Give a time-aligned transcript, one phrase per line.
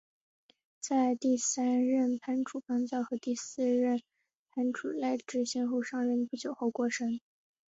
[0.79, 4.01] 在第三任藩主纲教和第四任
[4.49, 7.21] 藩主赖织先后上任不久而过身。